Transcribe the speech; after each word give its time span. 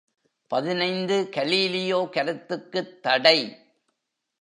பதினைந்து 0.51 1.29
கலீலியோ 1.35 1.99
கருத்துக்குத்தடை! 2.15 3.37